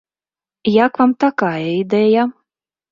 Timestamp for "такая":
1.27-1.55